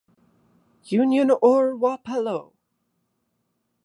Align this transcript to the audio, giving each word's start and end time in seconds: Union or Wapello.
Union 0.87 1.29
or 1.43 1.75
Wapello. 1.75 2.53